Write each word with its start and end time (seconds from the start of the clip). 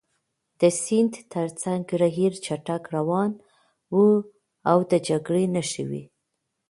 د 0.59 0.61
سیند 0.81 1.13
ترڅنګ 1.33 1.83
ریل 2.01 2.33
چټک 2.45 2.83
روان 2.95 3.31
و 3.93 3.97
او 4.69 4.77
د 4.91 4.93
جګړې 5.07 5.43
نښې 5.55 5.83
وې 5.89 6.03